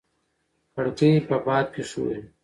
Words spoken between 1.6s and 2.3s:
کې ښوري.